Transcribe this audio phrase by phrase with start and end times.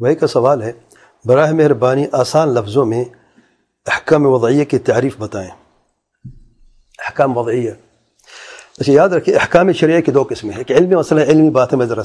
[0.00, 0.72] بھائی کا سوال ہے
[1.24, 3.04] براہ مہربانی آسان لفظوں میں
[3.86, 5.48] احکام وضعیہ کی تعریف بتائیں۔
[6.98, 7.70] احکام وضعیہ۔
[8.78, 11.78] اچھا یاد رکھیے، احکام شریعہ کی دو قسمیں ہیں۔ کہ علمی مسئلہ علمی بات ہے
[11.78, 12.02] میں ذرا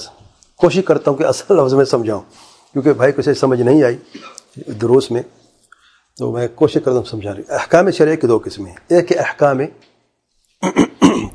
[0.56, 2.22] کوشش کرتا ہوں کہ اصل لفظ میں سمجھاؤں،
[2.74, 3.98] کیونکہ بھائی کو سمجھ نہیں آئی
[4.72, 5.22] دروس میں،
[6.18, 9.18] تو میں کوشش کرتا ہوں سمجھا رہی احکام شریعہ کی دو قسمیں ہیں۔ ایک ہے
[9.18, 9.58] احکام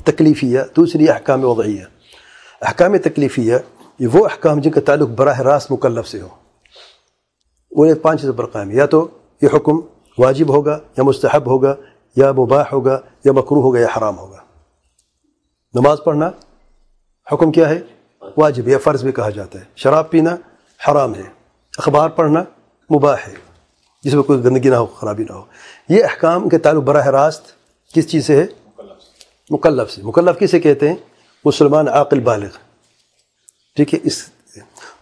[0.05, 1.83] تکلیفیہ، دوسری احکام وضعیہ۔
[2.61, 3.55] احکام تکلیفیہ،
[3.99, 6.40] یہ وہ احکام جن کا تعلق براہ راست مکلف سے ہو۔
[7.71, 9.07] وہ پانچ چیزوں پر قائم یا تو
[9.41, 9.79] یہ حکم
[10.17, 11.75] واجب ہوگا، یا مستحب ہوگا،
[12.15, 14.37] یا مباح ہوگا، یا مکرو ہوگا، یا حرام ہوگا۔
[15.73, 16.31] نماز پڑھنا
[17.33, 17.81] حکم کیا ہے؟
[18.37, 20.35] واجب یا فرض بھی کہا جاتا ہے۔ شراب پینا
[20.87, 21.23] حرام ہے۔
[21.77, 22.43] اخبار پڑھنا
[22.95, 23.33] مباح ہے۔
[24.03, 25.43] جس میں کوئی گندگی نہ ہو، خرابی نہ ہو۔
[25.89, 27.43] یہ احکام کے تعلق براہ راست
[27.93, 28.45] کس چیز سے ہے؟
[29.49, 30.95] مکلف سے۔ مکلف کسے کہتے ہیں؟
[31.45, 32.49] مسلمان عاقل بالغ۔
[33.75, 34.29] ٹھیک ہے، اس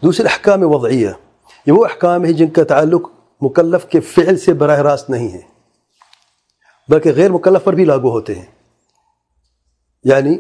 [0.04, 1.10] دوسرے احکام وضعیہ۔
[1.70, 5.42] یہ وہ احکام ہے جن کا تعلق مکلف کے فعل سے براہ راست نہیں ہے،
[6.90, 8.46] بلکہ غیر مکلف پر بھی لاگو ہوتے ہیں۔
[10.04, 10.38] یعنی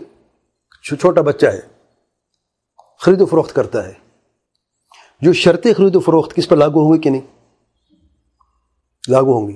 [1.00, 1.59] چھوٹا بچہ ہے،
[3.00, 3.94] خرید و فروخت کرتا ہے۔
[5.22, 7.55] جو شرطیں خرید و فروخت کس پر لاگو ہوں گی کہ نہیں؟
[9.07, 9.55] لاگو ہوں گی۔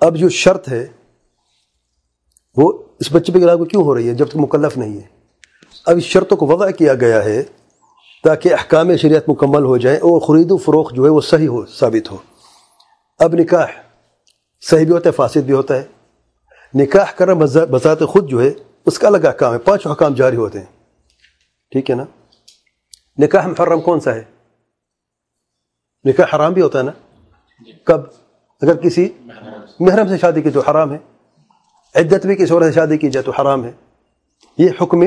[0.00, 0.86] اب جو شرط ہے،
[2.56, 5.06] وہ اس بچے پہ لاگو کیوں ہو رہی ہے جب تک مکلف نہیں ہے؟
[5.86, 7.42] اب اس شرطوں کو وضع کیا گیا ہے
[8.24, 11.66] تاکہ احکام شریعت مکمل ہو جائیں اور خرید و فروخت جو ہے وہ صحیح ہو
[11.66, 12.16] ثابت ہو۔
[13.18, 13.66] اب نکاح
[14.60, 15.86] صحیح بھی ہوتا ہے فاسد بھی ہوتا ہے۔
[16.74, 17.34] نکاح کرنا
[17.70, 18.50] بذات خود جو ہے
[18.86, 20.66] اس کا الگ احکام ہے۔ پانچ احکام جاری ہوتے ہیں۔
[21.70, 22.04] ٹھیک ہے نا؟
[23.18, 24.24] نکاح محرم کون سا ہے؟
[26.04, 26.92] نکاح حرام بھی ہوتا ہے نا؟
[27.84, 28.00] کب؟
[28.62, 29.08] اگر کسی
[29.80, 30.98] محرم سے۔ شادی کی تو حرام ہے۔
[31.94, 33.72] عدت بھی کسی اور سے شادی کی جائے تو حرام ہے۔
[34.58, 35.02] یہ حکم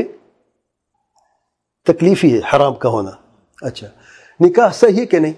[1.85, 3.11] تکلیفی ہے، حرام کا ہونا۔
[3.61, 3.87] اچھا۔
[4.39, 5.33] نکاح صحیح ہے کہ نہیں؟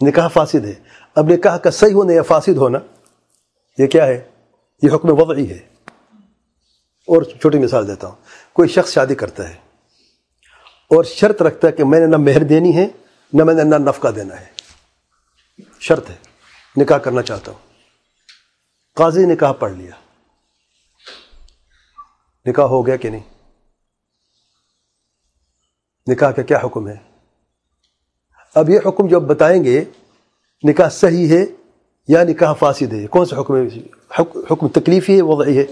[0.00, 0.74] نکاح فاسد ہے۔
[1.14, 2.78] اب نکاح کا صحیح ہونا یا فاسد ہونا،
[3.78, 4.30] یہ کیا ہے؟
[4.82, 5.66] یہ حکم وضعی ہے۔
[7.00, 8.16] اور چھوٹی مثال دیتا ہوں۔
[8.52, 9.54] کوئی شخص شادی کرتا ہے
[10.90, 12.86] اور شرط رکھتا ہے کہ میں نے نہ مہر دینی ہے،
[13.32, 14.46] نہ میں نے نہ نفقہ دینا ہے۔
[15.80, 16.16] شرط ہے۔
[16.76, 17.58] نکاح کرنا چاہتا ہوں۔
[18.94, 19.90] قاضی نکاح پڑھ لیا۔
[22.46, 23.39] نکاح ہو گیا کہ نہیں؟
[26.10, 26.96] نکاح کا کیا حکم ہے؟
[28.54, 29.84] اب یہ حکم جو بتائیں گے
[30.64, 31.46] نکاح صحیح ہے
[32.08, 33.60] یا نکاح فاسد ہے؟ کون سا حکم ہے؟
[34.50, 35.64] حکم تکلیفی ہے وضعی ہے؟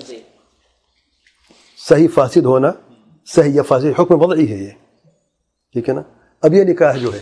[1.88, 2.72] صحیح فاسد ہونا
[3.27, 4.71] صحیح یا فاسد حکم وضعی ہے یہ۔
[5.72, 6.03] ٹھیک ہے نا؟
[6.43, 7.21] اب یہ نکاح جو ہے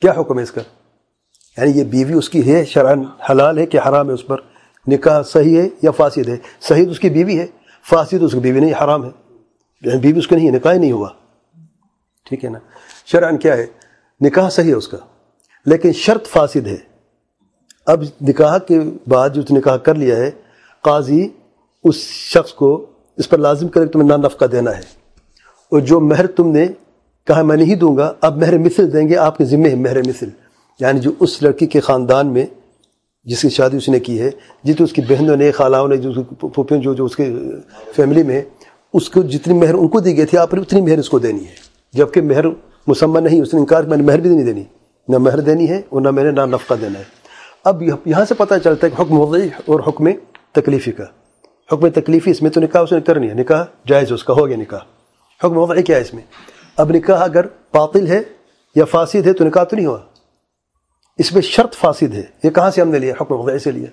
[0.00, 0.60] کیا حکم ہے اس کا؟
[1.56, 4.36] یعنی یہ بیوی اس کی ہے شرعن حلال ہے کہ حرام ہے اس پر؟
[4.86, 7.46] نکاح صحیح ہے یا فاسد ہے؟ صحیح اس کی بیوی ہے
[7.90, 9.10] فاسد اس کی بیوی نہیں حرام ہے۔
[9.82, 11.08] یعنی بیوی اس کا نہیں ہے نکاح نہیں ہوا۔
[12.24, 12.58] ٹھیک ہے نا؟
[13.06, 13.66] شرعن کیا ہے؟
[14.20, 14.98] نکاح صحیح ہے اس کا،
[15.66, 16.76] لیکن شرط فاسد ہے۔
[17.86, 20.30] اب نکاح کے بعد جو نکاح کر لیا ہے،
[20.80, 21.28] قاضی
[21.84, 24.82] اس شخص کو اس پر لازم کرے کہ تمہیں نہ نفقہ دینا ہے۔
[25.70, 26.66] اور جو مہر تم نے
[27.26, 29.98] کہا میں نہیں دوں گا، اب مہر مثل دیں گے آپ کے ذمے ہے مہر
[30.08, 30.28] مثل۔
[30.80, 32.46] یعنی جو اس لڑکی کے خاندان میں
[33.24, 34.30] جس کی شادی اس نے کی ہے
[34.64, 37.34] جتنی اس کی بہنوں نے خالاؤں نے، جو پھوپھیوں جو جو اس کے
[37.96, 38.42] فیملی میں،
[38.92, 41.18] اس کو جتنی مہر ان کو دی گئی تھی، آپ نے اتنی مہر اس کو
[41.18, 41.61] دینی ہے۔
[41.92, 42.44] جبکہ مہر
[42.86, 44.64] مسمن نہیں، اس نے انکار میں نے مہر بھی نہیں دینی۔
[45.08, 47.04] نہ مہر دینی ہے اور نہ میں نے نہ نفقہ دینا ہے۔
[47.64, 50.04] اب یہاں سے پتہ چلتا ہے کہ حکم وضعی اور حکم
[50.52, 51.04] تکلیفی کا۔
[51.72, 54.48] حکم تکلیفی اس میں تو نکاح اس نے کرنی ہے، نکاح جائز اس کا ہو
[54.48, 54.78] گیا نکاح۔
[55.44, 56.22] حکم وضعی کیا ہے اس میں؟
[56.76, 57.44] اب نکاح اگر
[57.74, 58.20] باطل ہے
[58.74, 59.98] یا فاسد ہے تو نکاح تو نہیں ہوا۔
[61.18, 63.86] اس میں شرط فاسد ہے۔ یہ کہاں سے ہم نے لیا حکم وضعی سے لیا؟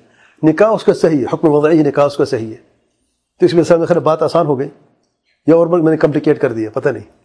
[0.44, 2.58] نکاح اس کا صحیح ہے، حکم وضعی نکاح اس کا صحیح ہے۔
[3.40, 4.70] تو اس میں سر بات آسان ہو گئی۔
[5.48, 7.19] یا اور میں نے کمپلیکیٹ کر دیا، پتہ نہیں۔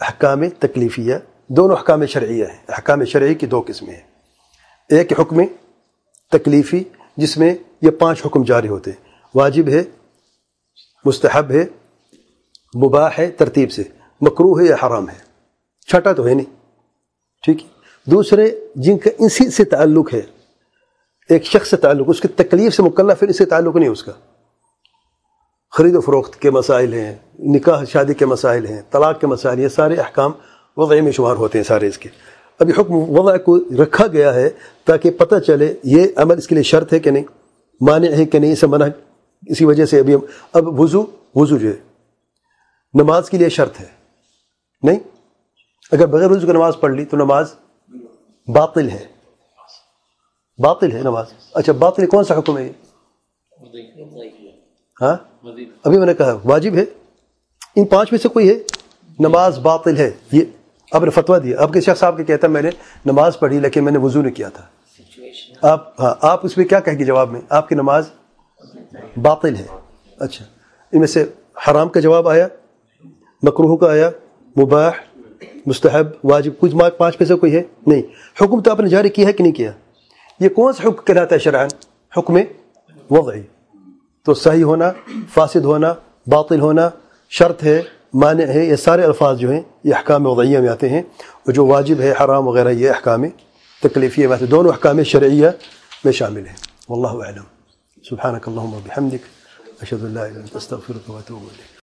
[0.00, 1.14] احکام تکلیفیہ،
[1.48, 4.02] دونوں احکام شرعیہ ہیں۔ احکام شرعی کی دو قسمیں ہیں۔
[4.88, 5.36] ایک حکم
[6.30, 6.84] تکلیفی،
[7.16, 9.82] جس میں یہ پانچ حکم جاری ہوتے ہیں۔ واجب ہے،
[11.04, 11.64] مستحب ہے،
[12.84, 13.82] مباح ہے، ترتیب سے۔
[14.20, 15.18] مکرو ہے یا حرام ہے۔
[15.86, 16.56] چھٹا تو ہے نہیں۔
[17.42, 17.68] ٹھیک ہے؟
[18.10, 20.22] دوسرے، جن کا اسی سے تعلق ہے،
[21.28, 24.02] ایک شخص سے تعلق، اس کی تکلیف سے مکلف، پھر اس سے تعلق نہیں اس
[24.02, 24.12] کا۔
[25.70, 29.68] خرید و فروخت کے مسائل ہیں، نکاح، شادی کے مسائل ہیں، طلاق کے مسائل یہ
[29.68, 30.32] سارے احکام
[30.76, 32.08] وضع میں شمار ہوتے ہیں سارے اس کے۔
[32.60, 34.48] ابھی حکم وضع کو رکھا گیا ہے
[34.84, 37.24] تاکہ پتہ چلے یہ عمل اس کے لیے شرط ہے کہ نہیں،
[37.80, 38.86] مانع ہے کہ نہیں اسے منع
[39.46, 40.14] اسی وجہ سے ابھی
[40.52, 41.76] اب وضو وضو جو ہے،
[42.94, 43.86] نماز کے لیے شرط ہے۔
[44.82, 44.98] نہیں،
[45.92, 47.54] اگر بغیر وضو کی نماز پڑھ لی تو نماز
[48.46, 49.06] باطل ہے۔
[50.58, 52.72] باطل ہے نماز۔ اچھا باطل کون سا حکم ہے
[55.02, 55.16] ہاں؟
[55.84, 56.84] ابھی میں نے کہا واجب ہے۔
[57.76, 58.54] ان پانچ میں سے کوئی ہے؟
[59.18, 60.44] نماز باطل ہے۔ یہ
[60.92, 62.70] آپ نے فتویٰ دیا۔ آپ کے شخص صاحب کے کہتا ہے میں نے
[63.06, 64.64] نماز پڑھی لیکن میں نے وضو نہیں کیا تھا۔
[65.62, 68.08] آپ ہاں آپ اس میں کیا کہیں گے جواب میں؟ آپ کی نماز
[69.22, 69.66] باطل ہے۔
[70.18, 70.44] اچھا۔
[70.92, 71.24] ان میں سے
[71.68, 72.48] حرام کا جواب آیا
[73.42, 74.10] مکروح کا آیا
[74.58, 74.90] مباح
[75.66, 78.02] مستحب واجب کچھ مارک پانچ پیسے کوئی ہے؟ نہیں۔
[78.42, 79.72] حکم تو آپ نے جاری کیا ہے کہ نہیں کیا؟
[80.40, 81.68] یہ کون سا حکم کہلاتا ہے شرعن
[82.16, 82.36] حکم
[83.10, 83.42] وضعی۔
[84.24, 84.92] تو صحیح ہونا،
[85.34, 85.94] فاسد ہونا،
[86.26, 86.88] باطل ہونا،
[87.30, 87.82] شرط ہے
[88.14, 91.66] معنی ہے، یہ سارے الفاظ جو ہیں، یہ احکام وضعیہ میں آتے ہیں، اور جو
[91.66, 93.24] واجب ہے، حرام وغیرہ، یہ احکام
[93.82, 95.48] تکلیفیہ میں آتے ہیں، دونوں احکام شرعیہ
[96.04, 96.56] میں شامل ہیں۔
[96.88, 97.44] واللہ اعلم۔
[98.10, 99.24] سبحانک اللہم و بحمدک،
[99.82, 100.20] اشہد اللہ
[100.54, 101.77] استغفرک و اتوب الیک۔